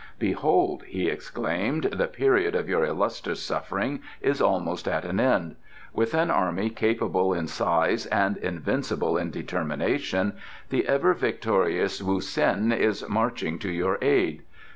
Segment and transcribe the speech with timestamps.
[0.17, 5.57] "Behold!" he exclaimed, "the period of your illustrious suffering is almost at an end.
[5.93, 10.35] With an army capable in size and invincible in determination,
[10.71, 14.41] the ever victorious Wu Sien is marching to your aid.